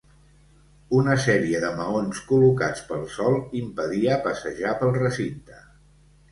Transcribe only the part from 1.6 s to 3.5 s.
de maons col·locats pel sòl